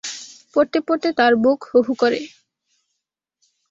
[0.55, 2.19] পড়তে-পড়তে তাঁর বুক হুহু করে।